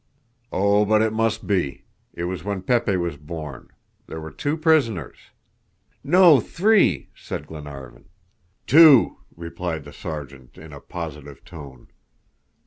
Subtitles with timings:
[0.51, 1.85] "Oh, but it must be.
[2.11, 3.69] It was when Pepe was born.
[4.07, 5.29] There were two prisoners."
[6.03, 8.09] "No, three!" said Glenarvan.
[8.65, 11.89] "Two!" replied the Sergeant, in a positive tone.